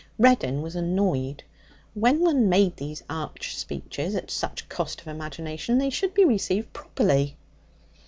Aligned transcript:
Reddin 0.17 0.63
was 0.63 0.75
annoyed. 0.75 1.43
When 1.93 2.21
one 2.21 2.49
made 2.49 2.75
these 2.77 3.03
arch 3.07 3.55
speeches 3.55 4.15
at 4.15 4.31
such 4.31 4.67
cost 4.67 4.99
of 4.99 5.07
imagination, 5.07 5.77
they 5.77 5.91
should 5.91 6.15
be 6.15 6.25
received 6.25 6.73
properly. 6.73 7.37